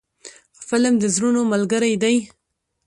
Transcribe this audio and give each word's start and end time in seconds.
فلم 0.67 0.93
د 0.99 1.03
زړونو 1.15 1.41
ملګری 1.51 1.93
دی 2.03 2.15